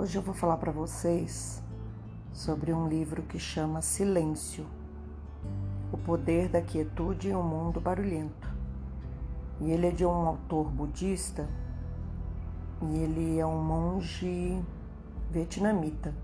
Hoje 0.00 0.14
eu 0.16 0.22
vou 0.22 0.32
falar 0.32 0.58
para 0.58 0.70
vocês 0.70 1.60
sobre 2.32 2.72
um 2.72 2.86
livro 2.86 3.20
que 3.24 3.36
chama 3.36 3.82
Silêncio 3.82 4.64
O 5.92 5.98
Poder 5.98 6.48
da 6.48 6.62
Quietude 6.62 7.30
em 7.30 7.34
um 7.34 7.42
Mundo 7.42 7.80
Barulhento. 7.80 8.48
E 9.60 9.72
ele 9.72 9.88
é 9.88 9.90
de 9.90 10.06
um 10.06 10.10
autor 10.10 10.70
budista 10.70 11.48
e 12.80 12.96
ele 12.98 13.40
é 13.40 13.44
um 13.44 13.60
monge 13.60 14.62
vietnamita. 15.32 16.14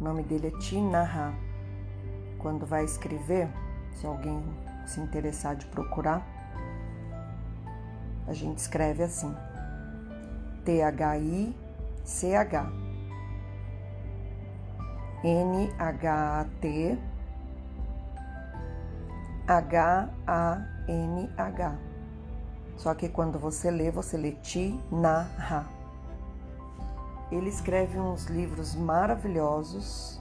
O 0.00 0.04
nome 0.04 0.22
dele 0.22 0.46
é 0.46 0.52
Thi 0.60 0.80
Nha. 0.80 1.34
Quando 2.38 2.64
vai 2.64 2.84
escrever, 2.84 3.48
se 3.90 4.06
alguém 4.06 4.40
se 4.86 5.00
interessar 5.00 5.56
de 5.56 5.66
procurar, 5.66 6.24
a 8.28 8.32
gente 8.32 8.58
escreve 8.58 9.02
assim: 9.02 9.34
T-H-I-C-H. 10.64 11.50
N-H-A-T 15.22 16.98
H-A-N-H. 19.50 20.18
Só 22.76 22.94
que 22.94 23.08
quando 23.08 23.38
você 23.38 23.70
lê, 23.70 23.90
você 23.90 24.16
lê 24.16 24.32
Ti 24.32 24.80
Na 24.90 25.26
Ha. 25.38 25.64
Ele 27.32 27.48
escreve 27.48 27.98
uns 27.98 28.26
livros 28.26 28.74
maravilhosos 28.74 30.20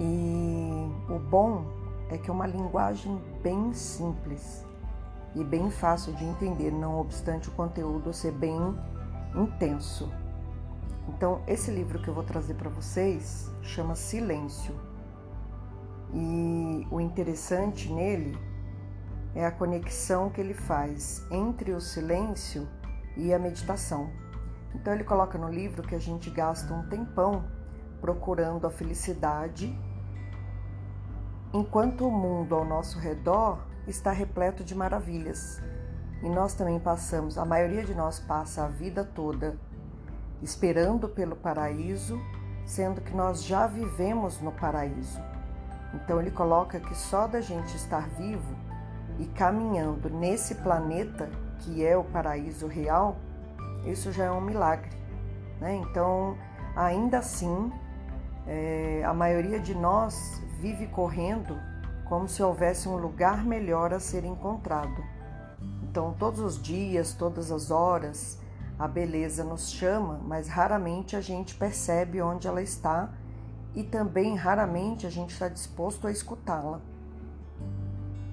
e 0.00 0.88
o 1.08 1.18
bom 1.18 1.64
é 2.10 2.16
que 2.16 2.30
é 2.30 2.32
uma 2.32 2.46
linguagem 2.46 3.20
bem 3.42 3.72
simples 3.72 4.64
e 5.34 5.42
bem 5.42 5.68
fácil 5.70 6.12
de 6.14 6.24
entender, 6.24 6.70
não 6.70 7.00
obstante 7.00 7.48
o 7.48 7.52
conteúdo 7.52 8.12
ser 8.12 8.32
bem 8.32 8.56
intenso. 9.34 10.08
Então, 11.08 11.42
esse 11.46 11.70
livro 11.70 12.00
que 12.00 12.08
eu 12.08 12.14
vou 12.14 12.24
trazer 12.24 12.54
para 12.54 12.70
vocês 12.70 13.50
chama 13.62 13.94
Silêncio. 13.94 14.74
E 16.12 16.86
o 16.90 17.00
interessante 17.00 17.92
nele 17.92 18.38
é 19.34 19.44
a 19.44 19.50
conexão 19.50 20.30
que 20.30 20.40
ele 20.40 20.54
faz 20.54 21.26
entre 21.30 21.72
o 21.72 21.80
silêncio 21.80 22.68
e 23.16 23.34
a 23.34 23.38
meditação. 23.38 24.10
Então, 24.74 24.92
ele 24.92 25.04
coloca 25.04 25.36
no 25.36 25.48
livro 25.48 25.82
que 25.82 25.94
a 25.94 26.00
gente 26.00 26.30
gasta 26.30 26.72
um 26.72 26.88
tempão 26.88 27.44
procurando 28.00 28.66
a 28.66 28.70
felicidade, 28.70 29.78
enquanto 31.52 32.06
o 32.06 32.10
mundo 32.10 32.54
ao 32.54 32.64
nosso 32.64 32.98
redor 32.98 33.66
está 33.86 34.10
repleto 34.10 34.64
de 34.64 34.74
maravilhas. 34.74 35.60
E 36.22 36.28
nós 36.28 36.54
também 36.54 36.80
passamos, 36.80 37.36
a 37.36 37.44
maioria 37.44 37.84
de 37.84 37.94
nós 37.94 38.18
passa 38.18 38.64
a 38.64 38.68
vida 38.68 39.04
toda 39.04 39.58
esperando 40.42 41.08
pelo 41.08 41.36
paraíso, 41.36 42.20
sendo 42.66 43.00
que 43.00 43.14
nós 43.14 43.44
já 43.44 43.66
vivemos 43.66 44.40
no 44.40 44.52
paraíso. 44.52 45.20
Então 45.94 46.20
ele 46.20 46.30
coloca 46.30 46.80
que 46.80 46.94
só 46.94 47.26
da 47.26 47.40
gente 47.40 47.76
estar 47.76 48.08
vivo 48.10 48.56
e 49.18 49.26
caminhando 49.26 50.10
nesse 50.10 50.56
planeta 50.56 51.30
que 51.60 51.84
é 51.84 51.96
o 51.96 52.04
paraíso 52.04 52.66
real, 52.66 53.16
isso 53.86 54.12
já 54.12 54.24
é 54.24 54.30
um 54.30 54.40
milagre. 54.40 54.90
Né? 55.60 55.76
Então, 55.76 56.36
ainda 56.74 57.18
assim, 57.18 57.72
é, 58.46 59.02
a 59.04 59.14
maioria 59.14 59.58
de 59.58 59.74
nós 59.74 60.42
vive 60.60 60.86
correndo 60.88 61.58
como 62.04 62.28
se 62.28 62.42
houvesse 62.42 62.88
um 62.88 62.96
lugar 62.96 63.44
melhor 63.44 63.92
a 63.92 64.00
ser 64.00 64.24
encontrado. 64.24 65.02
Então, 65.82 66.14
todos 66.18 66.40
os 66.40 66.60
dias, 66.60 67.14
todas 67.14 67.50
as 67.50 67.70
horas, 67.70 68.38
a 68.78 68.88
beleza 68.88 69.44
nos 69.44 69.70
chama, 69.70 70.20
mas 70.24 70.48
raramente 70.48 71.16
a 71.16 71.20
gente 71.20 71.54
percebe 71.54 72.20
onde 72.20 72.48
ela 72.48 72.62
está 72.62 73.10
e 73.74 73.82
também 73.82 74.36
raramente 74.36 75.06
a 75.06 75.10
gente 75.10 75.30
está 75.30 75.48
disposto 75.48 76.06
a 76.06 76.10
escutá-la. 76.10 76.80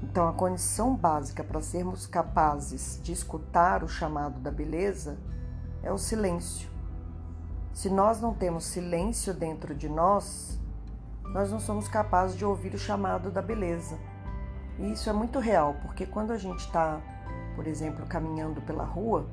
Então, 0.04 0.28
a 0.28 0.34
condição 0.34 0.96
básica 0.96 1.44
para 1.44 1.62
sermos 1.62 2.06
capazes 2.06 3.00
de 3.02 3.12
escutar 3.12 3.84
o 3.84 3.88
chamado 3.88 4.40
da 4.40 4.52
beleza 4.52 5.18
é 5.84 5.92
o 5.92 5.98
silêncio. 5.98 6.70
Se 7.74 7.90
nós 7.90 8.20
não 8.20 8.34
temos 8.34 8.66
silêncio 8.66 9.34
dentro 9.34 9.74
de 9.74 9.88
nós, 9.88 10.60
nós 11.34 11.52
não 11.52 11.60
somos 11.60 11.88
capazes 11.88 12.36
de 12.36 12.44
ouvir 12.44 12.74
o 12.74 12.80
chamado 12.80 13.32
da 13.32 13.42
beleza. 13.42 13.98
E 14.78 14.92
isso 14.92 15.10
é 15.10 15.14
muito 15.14 15.40
real, 15.40 15.76
porque 15.82 16.06
quando 16.06 16.32
a 16.32 16.38
gente 16.38 16.60
está, 16.60 17.00
por 17.56 17.66
exemplo, 17.66 18.06
caminhando 18.06 18.62
pela 18.62 18.84
rua, 18.84 19.26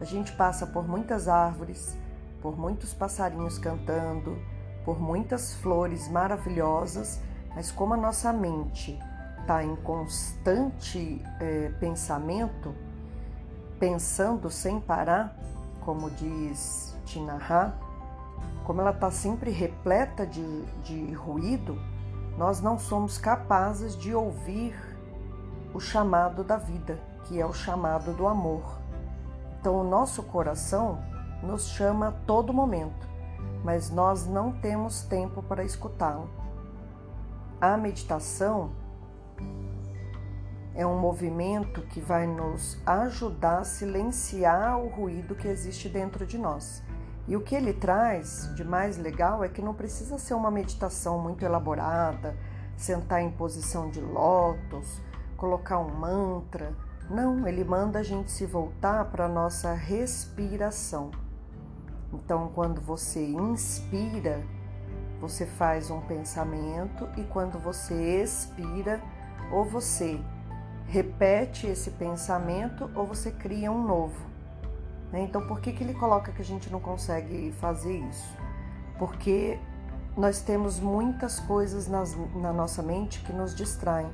a 0.00 0.04
gente 0.04 0.32
passa 0.32 0.66
por 0.66 0.86
muitas 0.86 1.28
árvores, 1.28 1.96
por 2.40 2.58
muitos 2.58 2.92
passarinhos 2.92 3.58
cantando, 3.58 4.36
por 4.84 5.00
muitas 5.00 5.54
flores 5.54 6.08
maravilhosas, 6.08 7.20
mas 7.54 7.70
como 7.70 7.94
a 7.94 7.96
nossa 7.96 8.32
mente 8.32 8.98
está 9.40 9.62
em 9.62 9.76
constante 9.76 11.22
é, 11.40 11.70
pensamento, 11.80 12.74
pensando 13.78 14.50
sem 14.50 14.80
parar, 14.80 15.36
como 15.84 16.10
diz 16.10 16.96
Tinaha, 17.04 17.74
como 18.64 18.80
ela 18.80 18.90
está 18.90 19.10
sempre 19.10 19.50
repleta 19.50 20.26
de, 20.26 20.62
de 20.82 21.12
ruído, 21.12 21.78
nós 22.38 22.60
não 22.60 22.78
somos 22.78 23.18
capazes 23.18 23.96
de 23.96 24.14
ouvir 24.14 24.74
o 25.72 25.80
chamado 25.80 26.42
da 26.42 26.56
vida, 26.56 26.98
que 27.24 27.40
é 27.40 27.46
o 27.46 27.52
chamado 27.52 28.12
do 28.12 28.26
amor. 28.26 28.83
Então, 29.64 29.80
o 29.80 29.82
nosso 29.82 30.22
coração 30.24 31.02
nos 31.42 31.68
chama 31.68 32.08
a 32.08 32.12
todo 32.12 32.52
momento, 32.52 33.08
mas 33.64 33.88
nós 33.88 34.26
não 34.26 34.52
temos 34.52 35.00
tempo 35.04 35.42
para 35.42 35.64
escutá-lo. 35.64 36.28
A 37.58 37.74
meditação 37.74 38.72
é 40.74 40.86
um 40.86 40.98
movimento 40.98 41.80
que 41.80 41.98
vai 41.98 42.26
nos 42.26 42.78
ajudar 42.84 43.60
a 43.60 43.64
silenciar 43.64 44.78
o 44.78 44.88
ruído 44.88 45.34
que 45.34 45.48
existe 45.48 45.88
dentro 45.88 46.26
de 46.26 46.36
nós. 46.36 46.82
E 47.26 47.34
o 47.34 47.40
que 47.40 47.54
ele 47.54 47.72
traz 47.72 48.54
de 48.54 48.64
mais 48.64 48.98
legal 48.98 49.42
é 49.42 49.48
que 49.48 49.62
não 49.62 49.72
precisa 49.72 50.18
ser 50.18 50.34
uma 50.34 50.50
meditação 50.50 51.18
muito 51.18 51.42
elaborada, 51.42 52.36
sentar 52.76 53.22
em 53.22 53.30
posição 53.30 53.88
de 53.88 54.02
lótus, 54.02 55.00
colocar 55.38 55.78
um 55.78 55.88
mantra 55.88 56.74
não, 57.10 57.46
ele 57.46 57.64
manda 57.64 57.98
a 57.98 58.02
gente 58.02 58.30
se 58.30 58.46
voltar 58.46 59.04
para 59.06 59.26
a 59.26 59.28
nossa 59.28 59.72
respiração. 59.74 61.10
Então, 62.12 62.50
quando 62.54 62.80
você 62.80 63.24
inspira, 63.24 64.42
você 65.20 65.46
faz 65.46 65.90
um 65.90 66.00
pensamento 66.00 67.08
e 67.16 67.24
quando 67.24 67.58
você 67.58 68.22
expira, 68.22 69.02
ou 69.50 69.64
você 69.64 70.20
repete 70.86 71.66
esse 71.66 71.90
pensamento 71.92 72.90
ou 72.94 73.06
você 73.06 73.30
cria 73.30 73.70
um 73.70 73.82
novo. 73.86 74.18
Né? 75.12 75.22
Então, 75.22 75.46
por 75.46 75.60
que, 75.60 75.72
que 75.72 75.82
ele 75.82 75.94
coloca 75.94 76.32
que 76.32 76.42
a 76.42 76.44
gente 76.44 76.70
não 76.70 76.80
consegue 76.80 77.52
fazer 77.52 77.96
isso? 77.98 78.36
Porque 78.98 79.58
nós 80.16 80.40
temos 80.40 80.78
muitas 80.78 81.40
coisas 81.40 81.88
nas, 81.88 82.16
na 82.36 82.52
nossa 82.52 82.82
mente 82.82 83.20
que 83.20 83.32
nos 83.32 83.54
distraem. 83.54 84.10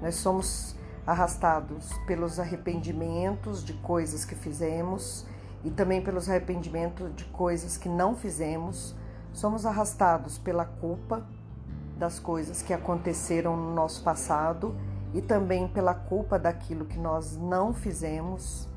Nós 0.00 0.16
somos 0.16 0.76
arrastados 1.06 1.92
pelos 2.06 2.38
arrependimentos 2.38 3.64
de 3.64 3.72
coisas 3.74 4.24
que 4.24 4.34
fizemos 4.34 5.26
e 5.64 5.70
também 5.70 6.02
pelos 6.02 6.28
arrependimentos 6.28 7.14
de 7.14 7.24
coisas 7.26 7.76
que 7.76 7.88
não 7.88 8.14
fizemos. 8.14 8.94
Somos 9.32 9.64
arrastados 9.66 10.38
pela 10.38 10.64
culpa 10.64 11.26
das 11.96 12.18
coisas 12.18 12.62
que 12.62 12.72
aconteceram 12.72 13.56
no 13.56 13.74
nosso 13.74 14.02
passado 14.02 14.74
e 15.14 15.20
também 15.20 15.68
pela 15.68 15.94
culpa 15.94 16.38
daquilo 16.38 16.84
que 16.84 16.98
nós 16.98 17.36
não 17.36 17.72
fizemos. 17.72 18.68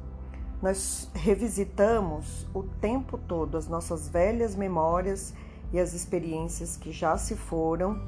Nós 0.62 1.10
revisitamos 1.14 2.48
o 2.54 2.64
tempo 2.64 3.18
todo 3.18 3.58
as 3.58 3.68
nossas 3.68 4.08
velhas 4.08 4.56
memórias 4.56 5.34
e 5.72 5.80
as 5.80 5.94
experiências 5.94 6.78
que 6.78 6.92
já 6.92 7.18
se 7.18 7.36
foram 7.36 8.00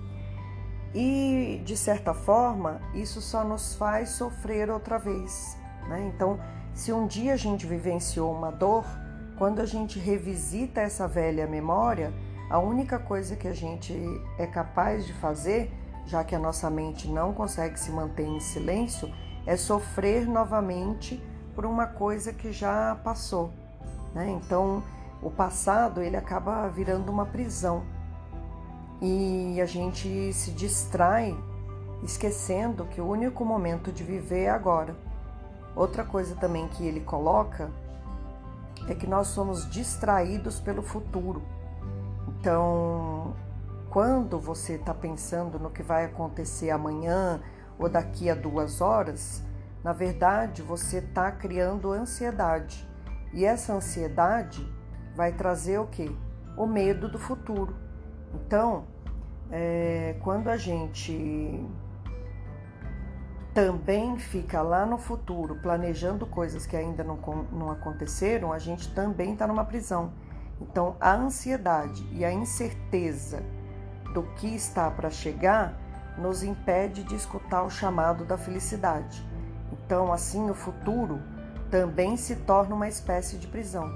e, 1.00 1.62
de 1.64 1.78
certa 1.78 2.12
forma, 2.12 2.82
isso 2.96 3.22
só 3.22 3.44
nos 3.44 3.76
faz 3.76 4.10
sofrer 4.10 4.72
outra 4.72 4.98
vez. 4.98 5.56
Né? 5.88 6.12
Então, 6.12 6.40
se 6.74 6.92
um 6.92 7.06
dia 7.06 7.34
a 7.34 7.38
gente 7.38 7.68
vivenciou 7.68 8.34
uma 8.34 8.52
dor, 8.52 8.84
quando 9.38 9.60
a 9.60 9.66
gente 9.68 10.00
revisita 10.00 10.82
essa 10.82 11.08
velha 11.08 11.46
memória, 11.46 12.12
a 12.50 12.58
única 12.58 12.98
coisa 12.98 13.36
que 13.36 13.48
a 13.48 13.54
gente 13.54 13.94
é 14.40 14.48
capaz 14.48 15.06
de 15.06 15.14
fazer, 15.14 15.72
já 16.08 16.24
que 16.24 16.34
a 16.34 16.40
nossa 16.40 16.68
mente 16.68 17.08
não 17.08 17.32
consegue 17.32 17.80
se 17.80 17.92
manter 17.92 18.26
em 18.26 18.40
silêncio, 18.40 19.08
é 19.46 19.56
sofrer 19.56 20.28
novamente 20.28 21.24
por 21.54 21.64
uma 21.64 21.86
coisa 21.86 22.34
que 22.34 22.52
já 22.52 22.96
passou. 23.04 23.54
Né? 24.16 24.32
Então, 24.32 24.82
o 25.22 25.30
passado 25.30 26.02
ele 26.02 26.18
acaba 26.18 26.68
virando 26.70 27.12
uma 27.12 27.28
prisão 27.28 27.84
e 29.02 29.60
a 29.62 29.66
gente 29.66 30.34
se 30.34 30.52
distrai 30.52 31.38
esquecendo 32.04 32.86
que 32.86 33.02
o 33.02 33.08
único 33.08 33.44
momento 33.44 33.92
de 33.92 34.04
viver 34.04 34.44
é 34.44 34.50
agora. 34.50 34.96
Outra 35.76 36.04
coisa 36.04 36.36
também 36.36 36.68
que 36.70 36.86
ele 36.86 37.02
coloca 37.02 37.70
é 38.88 38.96
que 38.96 39.08
nós 39.08 39.28
somos 39.28 39.70
distraídos 39.70 40.60
pelo 40.60 40.82
futuro. 40.82 41.42
Então, 42.28 43.36
quando 43.90 44.40
você 44.40 44.74
está 44.74 44.94
pensando 44.94 45.60
no 45.60 45.70
que 45.70 45.84
vai 45.84 46.06
acontecer 46.06 46.70
amanhã 46.70 47.42
ou 47.78 47.90
daqui 47.90 48.30
a 48.30 48.36
duas 48.36 48.82
horas, 48.82 49.44
na 49.84 49.94
verdade 49.94 50.62
você 50.62 50.98
está 50.98 51.32
criando 51.32 51.92
ansiedade. 51.92 52.88
E 53.34 53.46
essa 53.46 53.74
ansiedade 53.74 54.68
vai 55.16 55.32
trazer 55.32 55.80
o 55.80 55.88
que? 55.88 56.16
O 56.58 56.66
medo 56.66 57.10
do 57.10 57.20
futuro. 57.20 57.87
Então, 58.34 58.86
é, 59.52 60.16
quando 60.22 60.50
a 60.50 60.58
gente 60.58 61.66
também 63.54 64.20
fica 64.20 64.62
lá 64.62 64.86
no 64.86 64.98
futuro 64.98 65.56
planejando 65.56 66.26
coisas 66.28 66.66
que 66.66 66.76
ainda 66.76 67.04
não, 67.04 67.18
não 67.52 67.72
aconteceram, 67.72 68.54
a 68.54 68.60
gente 68.60 68.94
também 68.94 69.34
está 69.34 69.48
numa 69.48 69.66
prisão. 69.66 70.12
Então, 70.62 70.96
a 71.00 71.14
ansiedade 71.14 72.08
e 72.12 72.24
a 72.24 72.32
incerteza 72.32 73.44
do 74.14 74.24
que 74.36 74.48
está 74.56 74.90
para 74.90 75.10
chegar 75.10 75.76
nos 76.18 76.44
impede 76.44 77.04
de 77.04 77.16
escutar 77.16 77.64
o 77.64 77.70
chamado 77.70 78.26
da 78.26 78.38
felicidade. 78.38 79.24
Então, 79.72 80.12
assim, 80.12 80.50
o 80.50 80.54
futuro 80.54 81.22
também 81.70 82.18
se 82.18 82.36
torna 82.38 82.76
uma 82.76 82.88
espécie 82.88 83.38
de 83.38 83.48
prisão. 83.48 83.88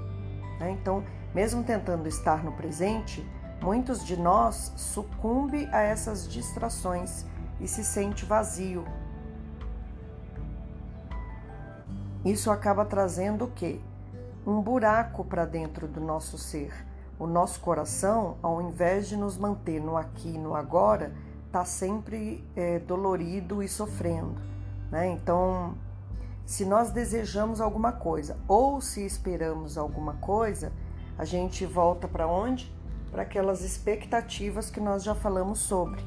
Né? 0.60 0.70
Então, 0.70 1.04
mesmo 1.34 1.64
tentando 1.64 2.08
estar 2.08 2.44
no 2.44 2.52
presente, 2.52 3.26
muitos 3.62 4.04
de 4.04 4.16
nós 4.16 4.72
sucumbe 4.76 5.68
a 5.72 5.80
essas 5.80 6.28
distrações 6.28 7.24
e 7.60 7.68
se 7.68 7.84
sente 7.84 8.24
vazio. 8.24 8.84
Isso 12.24 12.50
acaba 12.50 12.84
trazendo 12.84 13.44
o 13.44 13.50
quê? 13.50 13.80
Um 14.46 14.60
buraco 14.60 15.24
para 15.24 15.44
dentro 15.44 15.86
do 15.86 16.00
nosso 16.00 16.36
ser. 16.36 16.72
O 17.18 17.26
nosso 17.26 17.60
coração, 17.60 18.36
ao 18.42 18.60
invés 18.60 19.08
de 19.08 19.16
nos 19.16 19.38
manter 19.38 19.80
no 19.80 19.96
aqui 19.96 20.30
e 20.34 20.38
no 20.38 20.56
agora, 20.56 21.12
está 21.46 21.64
sempre 21.64 22.44
é, 22.56 22.80
dolorido 22.80 23.62
e 23.62 23.68
sofrendo. 23.68 24.40
Né? 24.90 25.08
Então, 25.10 25.74
se 26.44 26.64
nós 26.64 26.90
desejamos 26.90 27.60
alguma 27.60 27.92
coisa 27.92 28.36
ou 28.48 28.80
se 28.80 29.04
esperamos 29.04 29.78
alguma 29.78 30.14
coisa, 30.14 30.72
a 31.16 31.24
gente 31.24 31.64
volta 31.64 32.08
para 32.08 32.26
onde? 32.26 32.72
Para 33.12 33.22
aquelas 33.22 33.62
expectativas 33.62 34.70
que 34.70 34.80
nós 34.80 35.04
já 35.04 35.14
falamos 35.14 35.60
sobre. 35.60 36.02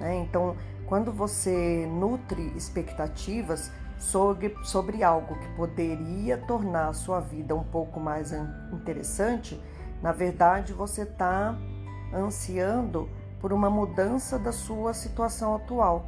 Né? 0.00 0.16
Então, 0.16 0.56
quando 0.86 1.12
você 1.12 1.86
nutre 1.86 2.42
expectativas 2.56 3.70
sobre, 3.98 4.56
sobre 4.64 5.04
algo 5.04 5.38
que 5.38 5.48
poderia 5.54 6.38
tornar 6.38 6.88
a 6.88 6.92
sua 6.92 7.20
vida 7.20 7.54
um 7.54 7.64
pouco 7.64 8.00
mais 8.00 8.32
interessante, 8.72 9.60
na 10.02 10.12
verdade 10.12 10.72
você 10.72 11.02
está 11.02 11.56
ansiando 12.12 13.08
por 13.40 13.52
uma 13.52 13.70
mudança 13.70 14.38
da 14.38 14.52
sua 14.52 14.94
situação 14.94 15.54
atual. 15.54 16.06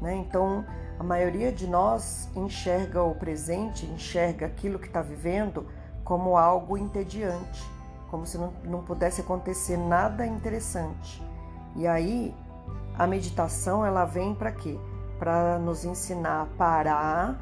Né? 0.00 0.14
Então, 0.16 0.64
a 0.98 1.02
maioria 1.02 1.50
de 1.50 1.66
nós 1.66 2.28
enxerga 2.36 3.02
o 3.02 3.14
presente, 3.14 3.86
enxerga 3.86 4.46
aquilo 4.46 4.78
que 4.78 4.86
está 4.86 5.02
vivendo 5.02 5.66
como 6.04 6.36
algo 6.36 6.76
entediante, 6.76 7.64
como 8.14 8.26
se 8.26 8.38
não, 8.38 8.52
não 8.62 8.80
pudesse 8.80 9.22
acontecer 9.22 9.76
nada 9.76 10.24
interessante. 10.24 11.20
E 11.74 11.84
aí, 11.84 12.32
a 12.96 13.08
meditação 13.08 13.84
ela 13.84 14.04
vem 14.04 14.32
para 14.32 14.52
quê? 14.52 14.78
Para 15.18 15.58
nos 15.58 15.84
ensinar 15.84 16.42
a 16.42 16.46
parar 16.56 17.36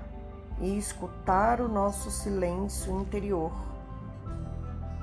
e 0.58 0.78
escutar 0.78 1.60
o 1.60 1.68
nosso 1.68 2.10
silêncio 2.10 2.98
interior. 2.98 3.52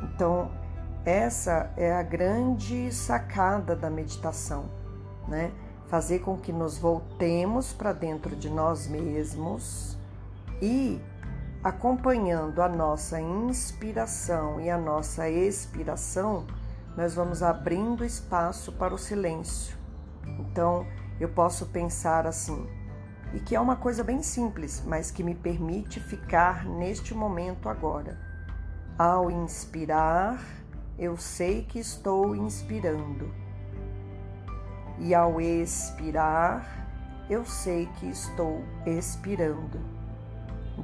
Então, 0.01 0.49
essa 1.05 1.71
é 1.77 1.93
a 1.93 2.01
grande 2.01 2.91
sacada 2.91 3.75
da 3.75 3.91
meditação, 3.91 4.65
né? 5.27 5.51
Fazer 5.85 6.17
com 6.17 6.35
que 6.35 6.51
nos 6.51 6.79
voltemos 6.79 7.73
para 7.73 7.93
dentro 7.93 8.35
de 8.35 8.49
nós 8.49 8.87
mesmos 8.87 9.95
e 10.59 10.99
acompanhando 11.63 12.61
a 12.61 12.69
nossa 12.69 13.19
inspiração 13.19 14.61
e 14.61 14.69
a 14.69 14.77
nossa 14.77 15.29
expiração, 15.29 16.47
nós 16.95 17.13
vamos 17.13 17.43
abrindo 17.43 18.05
espaço 18.05 18.71
para 18.73 18.93
o 18.93 18.97
silêncio. 18.97 19.77
Então, 20.25 20.87
eu 21.19 21.27
posso 21.27 21.65
pensar 21.67 22.25
assim, 22.25 22.65
e 23.33 23.39
que 23.39 23.55
é 23.55 23.59
uma 23.59 23.75
coisa 23.75 24.03
bem 24.03 24.23
simples, 24.23 24.81
mas 24.85 25.11
que 25.11 25.23
me 25.23 25.35
permite 25.35 25.99
ficar 25.99 26.65
neste 26.65 27.13
momento 27.13 27.67
agora. 27.67 28.17
Ao 28.97 29.29
inspirar, 29.29 30.41
eu 30.97 31.17
sei 31.17 31.63
que 31.63 31.79
estou 31.79 32.35
inspirando. 32.35 33.33
E 34.97 35.13
ao 35.13 35.39
expirar, 35.39 36.87
eu 37.29 37.45
sei 37.45 37.85
que 37.99 38.09
estou 38.09 38.63
expirando. 38.85 39.98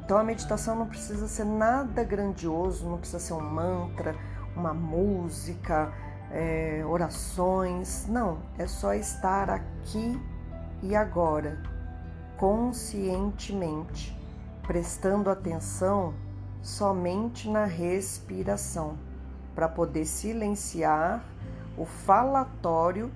Então 0.05 0.19
a 0.19 0.23
meditação 0.23 0.75
não 0.75 0.85
precisa 0.85 1.27
ser 1.27 1.45
nada 1.45 2.03
grandioso, 2.03 2.87
não 2.87 2.99
precisa 2.99 3.17
ser 3.17 3.33
um 3.33 3.41
mantra, 3.41 4.15
uma 4.55 4.71
música, 4.71 5.91
é, 6.29 6.83
orações. 6.87 8.05
Não, 8.07 8.37
é 8.55 8.67
só 8.67 8.93
estar 8.93 9.49
aqui 9.49 10.21
e 10.83 10.95
agora, 10.95 11.59
conscientemente, 12.37 14.15
prestando 14.61 15.27
atenção 15.27 16.13
somente 16.61 17.49
na 17.49 17.65
respiração 17.65 18.99
para 19.55 19.67
poder 19.67 20.05
silenciar 20.05 21.25
o 21.75 21.83
falatório 21.83 23.11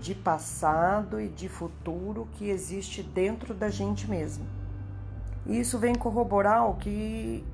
de 0.00 0.14
passado 0.14 1.20
e 1.20 1.28
de 1.28 1.46
futuro 1.46 2.26
que 2.32 2.48
existe 2.48 3.02
dentro 3.02 3.52
da 3.52 3.68
gente 3.68 4.08
mesmo. 5.46 5.60
Isso 5.60 5.78
vem 5.78 5.94
corroborar 5.94 6.68
o 6.68 6.74
que 6.74 7.44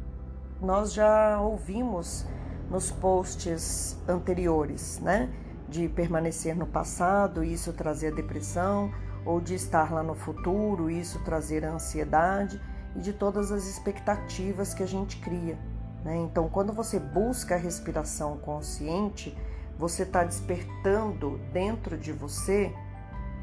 nós 0.60 0.92
já 0.92 1.40
ouvimos 1.40 2.26
nos 2.70 2.90
posts 2.90 3.96
anteriores, 4.08 4.98
né? 5.00 5.30
De 5.68 5.88
permanecer 5.88 6.56
no 6.56 6.66
passado, 6.66 7.44
isso 7.44 7.72
trazer 7.72 8.14
depressão, 8.14 8.90
ou 9.24 9.40
de 9.40 9.54
estar 9.54 9.92
lá 9.92 10.02
no 10.02 10.14
futuro, 10.14 10.90
isso 10.90 11.22
trazer 11.24 11.64
ansiedade 11.64 12.60
e 12.96 13.00
de 13.00 13.12
todas 13.12 13.52
as 13.52 13.66
expectativas 13.66 14.72
que 14.72 14.82
a 14.82 14.86
gente 14.86 15.18
cria. 15.18 15.58
Né? 16.04 16.16
Então, 16.16 16.48
quando 16.48 16.72
você 16.72 16.98
busca 16.98 17.54
a 17.54 17.58
respiração 17.58 18.38
consciente, 18.38 19.36
você 19.78 20.02
está 20.02 20.24
despertando 20.24 21.38
dentro 21.52 21.96
de 21.98 22.12
você 22.12 22.72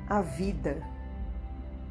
a 0.10 0.22
vida, 0.22 0.81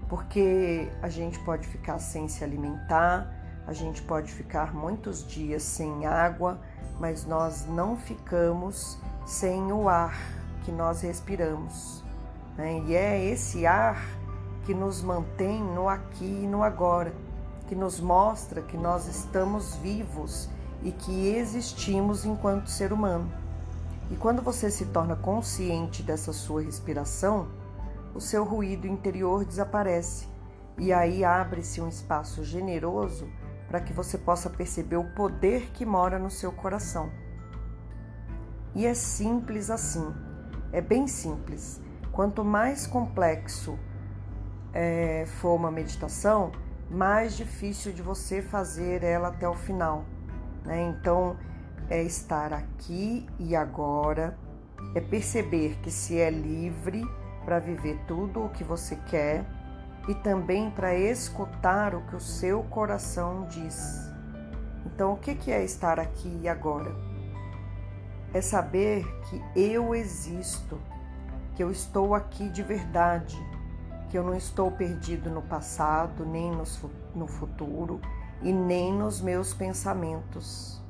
porque 0.08 0.88
a 1.02 1.08
gente 1.08 1.38
pode 1.40 1.66
ficar 1.66 1.98
sem 1.98 2.28
se 2.28 2.44
alimentar, 2.44 3.32
a 3.66 3.72
gente 3.72 4.02
pode 4.02 4.30
ficar 4.32 4.74
muitos 4.74 5.26
dias 5.26 5.62
sem 5.62 6.06
água, 6.06 6.60
mas 7.00 7.24
nós 7.24 7.66
não 7.66 7.96
ficamos 7.96 8.98
sem 9.26 9.72
o 9.72 9.88
ar 9.88 10.16
que 10.64 10.70
nós 10.70 11.00
respiramos. 11.00 12.02
Né? 12.56 12.82
E 12.86 12.94
é 12.94 13.24
esse 13.24 13.66
ar 13.66 14.04
que 14.64 14.74
nos 14.74 15.02
mantém 15.02 15.62
no 15.62 15.88
aqui 15.88 16.42
e 16.42 16.46
no 16.46 16.62
agora, 16.62 17.12
que 17.68 17.74
nos 17.74 18.00
mostra 18.00 18.62
que 18.62 18.76
nós 18.76 19.06
estamos 19.06 19.74
vivos 19.76 20.48
e 20.82 20.92
que 20.92 21.28
existimos 21.28 22.24
enquanto 22.24 22.68
ser 22.68 22.92
humano. 22.92 23.30
E 24.10 24.16
quando 24.16 24.42
você 24.42 24.70
se 24.70 24.86
torna 24.86 25.16
consciente 25.16 26.02
dessa 26.02 26.32
sua 26.32 26.62
respiração, 26.62 27.48
o 28.14 28.20
seu 28.20 28.44
ruído 28.44 28.86
interior 28.86 29.44
desaparece 29.44 30.28
e 30.78 30.92
aí 30.92 31.24
abre-se 31.24 31.80
um 31.80 31.88
espaço 31.88 32.44
generoso 32.44 33.28
para 33.68 33.80
que 33.80 33.92
você 33.92 34.16
possa 34.16 34.48
perceber 34.48 34.96
o 34.96 35.10
poder 35.14 35.70
que 35.72 35.84
mora 35.84 36.18
no 36.18 36.30
seu 36.30 36.52
coração. 36.52 37.10
E 38.74 38.86
é 38.86 38.94
simples 38.94 39.70
assim, 39.70 40.14
é 40.72 40.80
bem 40.80 41.06
simples. 41.06 41.80
Quanto 42.12 42.44
mais 42.44 42.86
complexo 42.86 43.78
é, 44.72 45.24
for 45.26 45.54
uma 45.54 45.70
meditação, 45.70 46.52
mais 46.90 47.36
difícil 47.36 47.92
de 47.92 48.02
você 48.02 48.42
fazer 48.42 49.02
ela 49.02 49.28
até 49.28 49.48
o 49.48 49.54
final. 49.54 50.04
Né? 50.64 50.82
Então, 50.82 51.36
é 51.88 52.02
estar 52.02 52.52
aqui 52.52 53.26
e 53.38 53.54
agora, 53.54 54.36
é 54.94 55.00
perceber 55.00 55.78
que 55.82 55.90
se 55.90 56.18
é 56.18 56.30
livre 56.30 57.04
para 57.44 57.58
viver 57.58 58.00
tudo 58.06 58.44
o 58.44 58.48
que 58.48 58.64
você 58.64 58.96
quer 58.96 59.44
e 60.08 60.14
também 60.14 60.70
para 60.70 60.94
escutar 60.94 61.94
o 61.94 62.02
que 62.02 62.16
o 62.16 62.20
seu 62.20 62.62
coração 62.64 63.46
diz. 63.48 64.12
Então, 64.86 65.14
o 65.14 65.16
que 65.16 65.50
é 65.50 65.64
estar 65.64 65.98
aqui 65.98 66.40
e 66.42 66.48
agora? 66.48 66.94
É 68.32 68.40
saber 68.40 69.04
que 69.28 69.42
eu 69.54 69.94
existo, 69.94 70.78
que 71.54 71.62
eu 71.62 71.70
estou 71.70 72.14
aqui 72.14 72.48
de 72.48 72.62
verdade, 72.62 73.36
que 74.10 74.18
eu 74.18 74.22
não 74.22 74.34
estou 74.34 74.70
perdido 74.70 75.30
no 75.30 75.42
passado, 75.42 76.24
nem 76.24 76.50
no 77.14 77.26
futuro 77.26 78.00
e 78.42 78.52
nem 78.52 78.92
nos 78.92 79.20
meus 79.20 79.54
pensamentos. 79.54 80.82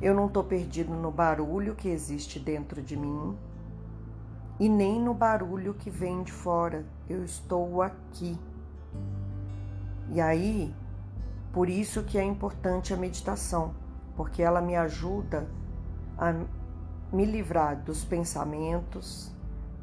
Eu 0.00 0.14
não 0.14 0.26
estou 0.26 0.44
perdido 0.44 0.92
no 0.94 1.10
barulho 1.10 1.74
que 1.74 1.88
existe 1.88 2.38
dentro 2.38 2.82
de 2.82 2.96
mim, 2.96 3.36
e 4.58 4.68
nem 4.68 5.00
no 5.00 5.14
barulho 5.14 5.74
que 5.74 5.90
vem 5.90 6.22
de 6.22 6.32
fora. 6.32 6.84
Eu 7.08 7.24
estou 7.24 7.80
aqui. 7.82 8.38
E 10.10 10.20
aí, 10.20 10.74
por 11.52 11.68
isso 11.68 12.02
que 12.02 12.18
é 12.18 12.24
importante 12.24 12.92
a 12.92 12.96
meditação, 12.96 13.74
porque 14.16 14.42
ela 14.42 14.60
me 14.60 14.74
ajuda 14.74 15.48
a 16.16 16.34
me 17.12 17.24
livrar 17.24 17.76
dos 17.76 18.04
pensamentos, 18.04 19.32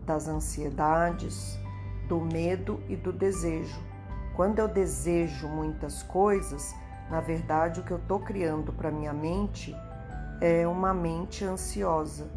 das 0.05 0.27
ansiedades, 0.27 1.58
do 2.08 2.20
medo 2.20 2.82
e 2.88 2.96
do 2.96 3.12
desejo. 3.12 3.79
Quando 4.36 4.60
eu 4.60 4.67
desejo 4.67 5.48
muitas 5.48 6.03
coisas, 6.03 6.75
na 7.10 7.22
verdade 7.22 7.79
o 7.79 7.84
que 7.84 7.91
eu 7.91 7.98
estou 7.98 8.20
criando 8.20 8.74
para 8.74 8.91
minha 8.91 9.13
mente 9.13 9.75
é 10.41 10.67
uma 10.67 10.94
mente 10.94 11.46
ansiosa, 11.46 12.29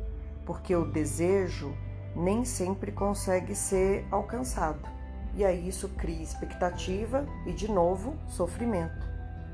porque 0.47 0.75
o 0.75 0.91
desejo 0.91 1.75
nem 2.15 2.45
sempre 2.45 2.93
consegue 2.93 3.55
ser 3.55 4.07
alcançado. 4.11 4.81
E 5.35 5.45
aí 5.45 5.69
isso 5.69 5.89
cria 5.91 6.23
expectativa 6.23 7.27
e, 7.47 7.53
de 7.53 7.71
novo, 7.71 8.17
sofrimento. 8.27 9.07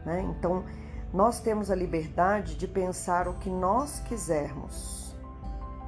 Né? 0.05 0.23
Então, 0.23 0.65
nós 1.13 1.41
temos 1.41 1.71
a 1.71 1.75
liberdade 1.75 2.57
de 2.57 2.67
pensar 2.67 3.29
o 3.29 3.35
que 3.35 3.51
nós 3.51 4.01
quisermos, 4.01 5.15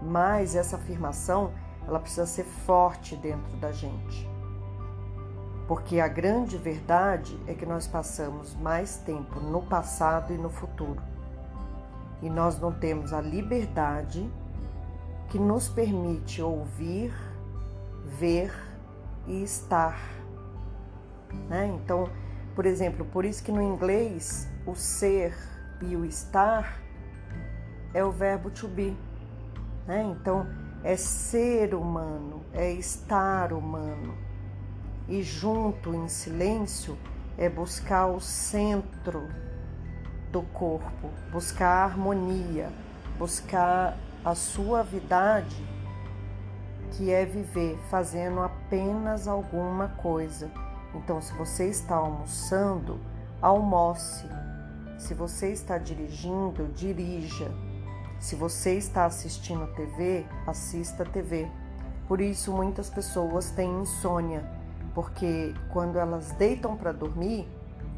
mas 0.02 0.54
essa 0.54 0.76
afirmação 0.76 1.52
ela 1.86 1.98
precisa 1.98 2.26
ser 2.26 2.44
forte 2.44 3.16
dentro 3.16 3.56
da 3.56 3.72
gente. 3.72 4.28
Porque 5.66 5.98
a 5.98 6.06
grande 6.06 6.56
verdade 6.56 7.40
é 7.46 7.54
que 7.54 7.66
nós 7.66 7.86
passamos 7.86 8.54
mais 8.54 8.98
tempo 8.98 9.40
no 9.40 9.62
passado 9.62 10.32
e 10.32 10.38
no 10.38 10.48
futuro. 10.48 11.02
E 12.22 12.30
nós 12.30 12.58
não 12.60 12.72
temos 12.72 13.12
a 13.12 13.20
liberdade 13.20 14.30
que 15.28 15.38
nos 15.38 15.68
permite 15.68 16.40
ouvir, 16.40 17.12
ver 18.04 18.52
e 19.26 19.42
estar. 19.42 19.98
Né? 21.48 21.66
Então, 21.66 22.08
por 22.54 22.64
exemplo, 22.66 23.04
por 23.04 23.24
isso 23.24 23.42
que 23.42 23.52
no 23.52 23.60
inglês 23.60 24.48
o 24.66 24.74
ser 24.74 25.36
e 25.82 25.96
o 25.96 26.04
estar 26.04 26.80
é 27.92 28.04
o 28.04 28.10
verbo 28.10 28.50
to 28.50 28.68
be. 28.68 28.96
Né? 29.86 30.02
Então, 30.02 30.46
é 30.82 30.96
ser 30.96 31.74
humano, 31.74 32.44
é 32.52 32.70
estar 32.72 33.52
humano. 33.52 34.14
E 35.08 35.22
junto, 35.22 35.94
em 35.94 36.08
silêncio, 36.08 36.96
é 37.38 37.48
buscar 37.48 38.06
o 38.06 38.20
centro 38.20 39.28
do 40.32 40.42
corpo, 40.42 41.10
buscar 41.30 41.68
a 41.68 41.84
harmonia, 41.84 42.70
buscar 43.18 43.96
a 44.26 44.34
suavidade, 44.34 45.64
que 46.90 47.12
é 47.12 47.24
viver 47.24 47.78
fazendo 47.88 48.40
apenas 48.40 49.28
alguma 49.28 49.86
coisa. 50.02 50.50
Então, 50.96 51.22
se 51.22 51.32
você 51.34 51.68
está 51.68 51.94
almoçando, 51.94 52.98
almoce. 53.40 54.26
Se 54.98 55.14
você 55.14 55.52
está 55.52 55.78
dirigindo, 55.78 56.66
dirija. 56.74 57.52
Se 58.18 58.34
você 58.34 58.76
está 58.76 59.04
assistindo 59.04 59.72
TV, 59.76 60.26
assista 60.44 61.04
TV. 61.04 61.48
Por 62.08 62.20
isso, 62.20 62.50
muitas 62.50 62.90
pessoas 62.90 63.52
têm 63.52 63.82
insônia, 63.82 64.44
porque 64.92 65.54
quando 65.72 66.00
elas 66.00 66.32
deitam 66.32 66.76
para 66.76 66.90
dormir, 66.90 67.48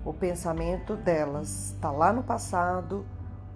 o 0.05 0.13
pensamento 0.13 0.95
delas 0.95 1.71
está 1.71 1.91
lá 1.91 2.13
no 2.13 2.23
passado 2.23 3.07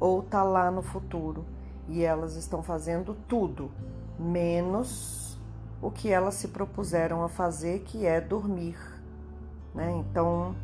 ou 0.00 0.20
está 0.20 0.42
lá 0.42 0.70
no 0.70 0.80
futuro 0.80 1.44
e 1.88 2.02
elas 2.02 2.36
estão 2.36 2.62
fazendo 2.62 3.16
tudo 3.28 3.70
menos 4.18 5.38
o 5.80 5.90
que 5.90 6.10
elas 6.10 6.34
se 6.34 6.48
propuseram 6.48 7.24
a 7.24 7.28
fazer, 7.28 7.80
que 7.80 8.06
é 8.06 8.20
dormir. 8.20 8.76
Né? 9.74 9.90
Então, 9.90 10.54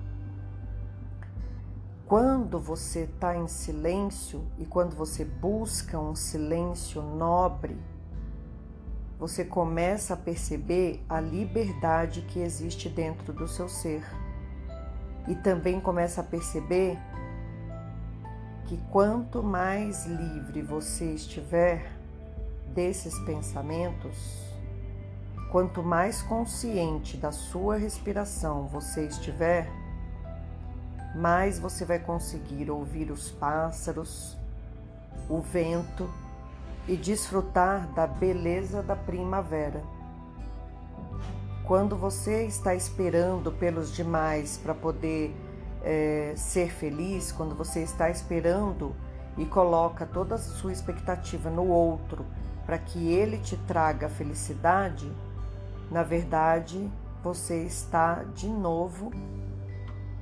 quando 2.07 2.59
você 2.59 3.01
está 3.01 3.37
em 3.37 3.49
silêncio 3.49 4.47
e 4.59 4.65
quando 4.65 4.95
você 4.95 5.25
busca 5.25 5.99
um 5.99 6.15
silêncio 6.15 7.03
nobre, 7.03 7.77
você 9.19 9.45
começa 9.45 10.15
a 10.15 10.17
perceber 10.17 11.05
a 11.09 11.21
liberdade 11.21 12.23
que 12.23 12.39
existe 12.39 12.89
dentro 12.89 13.33
do 13.33 13.49
seu 13.49 13.69
ser. 13.69 14.05
E 15.27 15.35
também 15.35 15.81
começa 15.81 16.21
a 16.21 16.25
perceber 16.25 16.97
que 18.69 18.77
quanto 18.91 19.43
mais 19.43 20.05
livre 20.05 20.61
você 20.61 21.15
estiver 21.15 21.91
desses 22.75 23.19
pensamentos, 23.21 24.43
quanto 25.51 25.83
mais 25.83 26.21
consciente 26.21 27.17
da 27.17 27.33
sua 27.33 27.79
respiração 27.79 28.67
você 28.67 29.07
estiver, 29.07 29.73
mais 31.15 31.59
você 31.59 31.87
vai 31.87 31.99
conseguir 31.99 32.71
ouvir 32.71 33.11
os 33.11 33.31
pássaros, 33.31 34.37
o 35.31 35.41
vento 35.41 36.07
e 36.87 36.95
desfrutar 36.95 37.89
da 37.95 38.07
beleza 38.07 38.83
da 38.83 38.95
primavera. 38.95 39.83
Quando 41.67 41.97
você 41.97 42.45
está 42.45 42.75
esperando 42.75 43.51
pelos 43.51 43.95
demais 43.95 44.59
para 44.59 44.75
poder 44.75 45.35
é, 45.83 46.35
ser 46.37 46.71
feliz, 46.71 47.33
quando 47.33 47.55
você 47.55 47.83
está 47.83 48.11
esperando 48.11 48.95
e 49.37 49.45
coloca 49.47 50.05
toda 50.05 50.35
a 50.35 50.39
sua 50.39 50.73
expectativa 50.73 51.49
no 51.49 51.67
outro 51.69 52.25
para 52.67 52.79
que 52.79 53.13
ele 53.13 53.39
te 53.39 53.57
traga 53.57 54.09
felicidade, 54.09 55.11
na 55.91 56.03
verdade 56.03 56.91
você 57.23 57.65
está 57.65 58.25
de 58.35 58.49
novo 58.49 59.11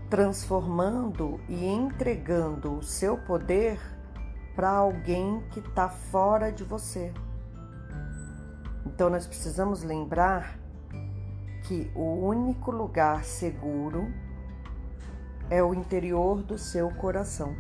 transformando 0.09 1.41
e 1.49 1.67
entregando 1.67 2.79
o 2.79 2.83
seu 2.83 3.19
poder 3.19 3.79
para 4.55 4.71
alguém 4.71 5.43
que 5.51 5.59
está 5.59 5.89
fora 5.89 6.53
de 6.53 6.65
você. 6.65 7.13
Então 8.87 9.11
nós 9.11 9.27
precisamos 9.27 9.83
lembrar 9.83 10.59
que 11.65 11.91
o 11.95 12.27
único 12.27 12.71
lugar 12.71 13.25
seguro 13.25 14.07
é 15.50 15.62
o 15.62 15.75
interior 15.75 16.43
do 16.43 16.59
seu 16.59 16.91
coração. 16.91 17.55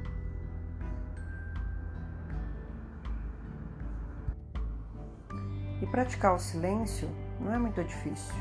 E 5.80 5.86
praticar 5.86 6.34
o 6.34 6.38
silêncio 6.38 7.08
não 7.40 7.54
é 7.54 7.58
muito 7.58 7.82
difícil. 7.84 8.34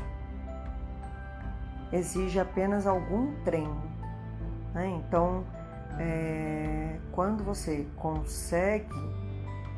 Exige 1.92 2.40
apenas 2.40 2.86
algum 2.86 3.34
treino. 3.44 3.82
Né? 4.74 4.88
Então, 4.88 5.44
é, 5.98 6.98
quando 7.12 7.44
você 7.44 7.86
consegue 7.96 8.88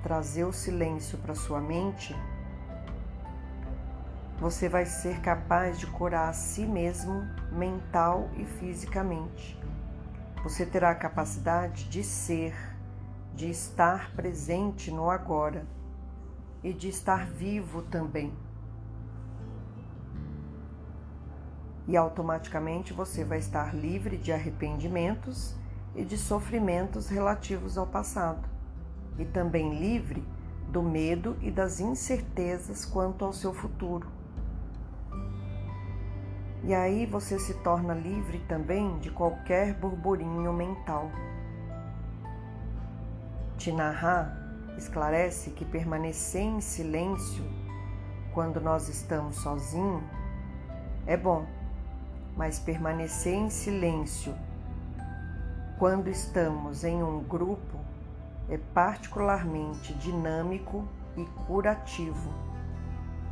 trazer 0.02 0.44
o 0.44 0.52
silêncio 0.52 1.18
para 1.18 1.34
sua 1.34 1.60
mente, 1.60 2.14
você 4.40 4.68
vai 4.68 4.86
ser 4.86 5.20
capaz 5.20 5.78
de 5.78 5.86
curar 5.88 6.28
a 6.28 6.32
si 6.32 6.64
mesmo 6.64 7.26
mental 7.50 8.30
e 8.36 8.44
fisicamente. 8.44 9.57
Você 10.42 10.64
terá 10.64 10.90
a 10.90 10.94
capacidade 10.94 11.88
de 11.88 12.04
ser, 12.04 12.54
de 13.34 13.50
estar 13.50 14.12
presente 14.12 14.90
no 14.90 15.10
agora 15.10 15.66
e 16.62 16.72
de 16.72 16.88
estar 16.88 17.26
vivo 17.26 17.82
também. 17.82 18.32
E 21.88 21.96
automaticamente 21.96 22.92
você 22.92 23.24
vai 23.24 23.38
estar 23.38 23.74
livre 23.74 24.16
de 24.16 24.30
arrependimentos 24.32 25.56
e 25.96 26.04
de 26.04 26.16
sofrimentos 26.16 27.08
relativos 27.08 27.76
ao 27.76 27.86
passado, 27.86 28.48
e 29.18 29.24
também 29.24 29.78
livre 29.78 30.22
do 30.68 30.82
medo 30.82 31.36
e 31.40 31.50
das 31.50 31.80
incertezas 31.80 32.84
quanto 32.84 33.24
ao 33.24 33.32
seu 33.32 33.52
futuro 33.52 34.17
e 36.68 36.74
aí 36.74 37.06
você 37.06 37.38
se 37.38 37.54
torna 37.54 37.94
livre 37.94 38.40
também 38.40 38.98
de 38.98 39.10
qualquer 39.10 39.72
burburinho 39.72 40.52
mental. 40.52 41.10
Tinahá 43.56 44.36
esclarece 44.76 45.52
que 45.52 45.64
permanecer 45.64 46.42
em 46.42 46.60
silêncio 46.60 47.42
quando 48.34 48.60
nós 48.60 48.86
estamos 48.90 49.36
sozinhos 49.36 50.02
é 51.06 51.16
bom, 51.16 51.46
mas 52.36 52.58
permanecer 52.58 53.32
em 53.32 53.48
silêncio 53.48 54.34
quando 55.78 56.08
estamos 56.08 56.84
em 56.84 57.02
um 57.02 57.20
grupo 57.20 57.78
é 58.46 58.58
particularmente 58.58 59.94
dinâmico 59.94 60.86
e 61.16 61.24
curativo, 61.46 62.30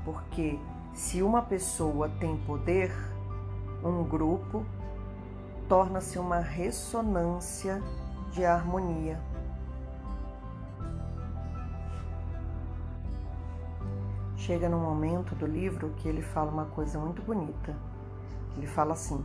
porque 0.07 0.59
se 0.95 1.23
uma 1.23 1.43
pessoa 1.43 2.09
tem 2.19 2.38
poder, 2.38 2.90
um 3.87 4.05
grupo 4.05 4.64
torna-se 5.69 6.19
uma 6.19 6.38
ressonância 6.38 7.83
de 8.33 8.45
harmonia. 8.45 9.21
chega 14.47 14.69
num 14.69 14.78
momento 14.78 15.35
do 15.35 15.45
livro 15.45 15.93
que 15.97 16.09
ele 16.09 16.23
fala 16.23 16.52
uma 16.52 16.66
coisa 16.66 17.00
muito 17.00 17.21
bonita. 17.21 17.76
Ele 18.57 18.66
fala 18.69 18.93
assim: 18.93 19.25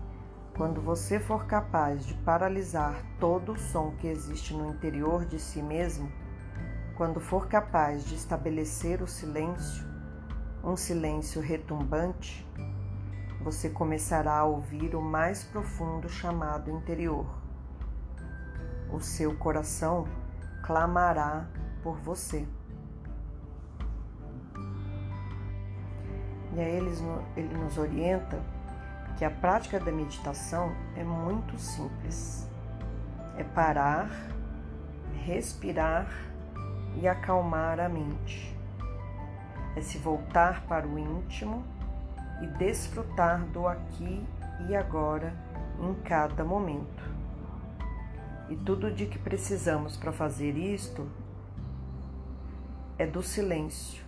quando 0.57 0.81
você 0.81 1.19
for 1.19 1.45
capaz 1.45 2.03
de 2.03 2.15
paralisar 2.15 3.05
todo 3.19 3.51
o 3.51 3.59
som 3.59 3.91
que 3.99 4.07
existe 4.07 4.55
no 4.55 4.65
interior 4.65 5.23
de 5.25 5.37
si 5.37 5.61
mesmo, 5.61 6.11
quando 6.97 7.19
for 7.19 7.47
capaz 7.47 8.03
de 8.03 8.15
estabelecer 8.15 9.03
o 9.03 9.07
silêncio, 9.07 9.85
um 10.63 10.75
silêncio 10.75 11.39
retumbante, 11.39 12.47
você 13.43 13.69
começará 13.69 14.37
a 14.37 14.43
ouvir 14.43 14.95
o 14.95 15.01
mais 15.01 15.43
profundo 15.43 16.07
chamado 16.07 16.69
interior. 16.69 17.25
O 18.91 18.99
seu 18.99 19.35
coração 19.35 20.07
clamará 20.61 21.47
por 21.81 21.97
você. 21.97 22.47
E 26.53 26.59
aí 26.59 26.75
ele, 26.75 26.91
ele 27.35 27.57
nos 27.57 27.77
orienta 27.77 28.39
que 29.17 29.25
a 29.25 29.31
prática 29.31 29.79
da 29.79 29.91
meditação 29.91 30.75
é 30.95 31.03
muito 31.03 31.57
simples. 31.57 32.47
É 33.37 33.43
parar, 33.43 34.09
respirar 35.25 36.07
e 36.95 37.07
acalmar 37.07 37.79
a 37.79 37.89
mente. 37.89 38.55
É 39.75 39.81
se 39.81 39.97
voltar 39.97 40.63
para 40.67 40.85
o 40.85 40.99
íntimo 40.99 41.65
e 42.41 42.47
desfrutar 42.57 43.45
do 43.47 43.67
aqui 43.67 44.25
e 44.67 44.75
agora 44.75 45.33
em 45.79 45.93
cada 46.03 46.43
momento. 46.43 47.03
E 48.49 48.55
tudo 48.55 48.91
de 48.91 49.05
que 49.05 49.17
precisamos 49.17 49.95
para 49.95 50.11
fazer 50.11 50.57
isto 50.57 51.07
é 52.97 53.05
do 53.07 53.23
silêncio, 53.23 54.03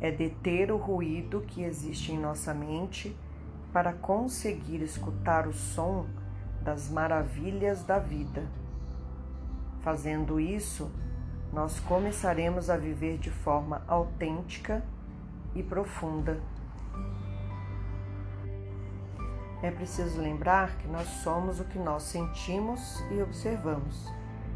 é 0.00 0.10
deter 0.10 0.72
o 0.72 0.76
ruído 0.76 1.42
que 1.42 1.62
existe 1.62 2.12
em 2.12 2.18
nossa 2.18 2.52
mente 2.52 3.16
para 3.72 3.92
conseguir 3.92 4.82
escutar 4.82 5.46
o 5.46 5.52
som 5.52 6.06
das 6.62 6.90
maravilhas 6.90 7.84
da 7.84 7.98
vida. 7.98 8.44
Fazendo 9.82 10.40
isso, 10.40 10.90
nós 11.52 11.80
começaremos 11.80 12.68
a 12.68 12.76
viver 12.76 13.18
de 13.18 13.30
forma 13.30 13.82
autêntica 13.86 14.84
e 15.54 15.62
profunda. 15.62 16.40
É 19.62 19.70
preciso 19.70 20.20
lembrar 20.20 20.76
que 20.78 20.88
nós 20.88 21.06
somos 21.22 21.60
o 21.60 21.64
que 21.64 21.78
nós 21.78 22.04
sentimos 22.04 22.98
e 23.10 23.20
observamos. 23.20 24.08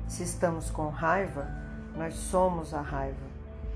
Se 0.08 0.22
estamos 0.22 0.70
com 0.70 0.88
raiva, 0.88 1.46
nós 1.94 2.14
somos 2.14 2.72
a 2.72 2.80
raiva. 2.80 3.26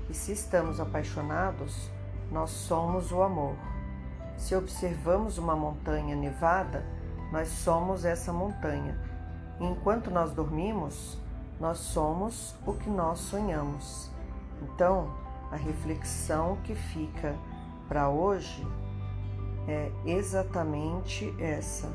E 0.09 0.13
se 0.13 0.31
estamos 0.31 0.79
apaixonados, 0.79 1.91
nós 2.31 2.49
somos 2.49 3.11
o 3.11 3.21
amor. 3.21 3.55
Se 4.37 4.55
observamos 4.55 5.37
uma 5.37 5.55
montanha 5.55 6.15
nevada, 6.15 6.83
nós 7.31 7.47
somos 7.49 8.05
essa 8.05 8.33
montanha. 8.33 8.97
E 9.59 9.65
enquanto 9.65 10.09
nós 10.09 10.31
dormimos, 10.31 11.15
nós 11.59 11.77
somos 11.77 12.55
o 12.65 12.73
que 12.73 12.89
nós 12.89 13.19
sonhamos. 13.19 14.09
Então, 14.63 15.13
a 15.51 15.55
reflexão 15.55 16.57
que 16.63 16.73
fica 16.73 17.35
para 17.87 18.09
hoje 18.09 18.65
é 19.69 19.91
exatamente 20.05 21.33
essa. 21.39 21.89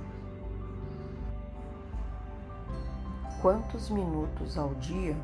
Quantos 3.42 3.90
minutos 3.90 4.56
ao 4.56 4.74
dia, 4.76 5.16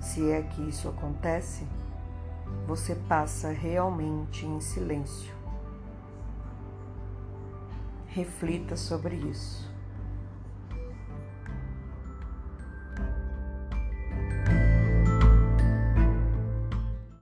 se 0.00 0.30
é 0.30 0.42
que 0.42 0.62
isso 0.68 0.88
acontece, 0.88 1.66
você 2.66 2.94
passa 2.94 3.50
realmente 3.50 4.46
em 4.46 4.60
silêncio? 4.60 5.32
Reflita 8.08 8.76
sobre 8.76 9.16
isso. 9.16 9.71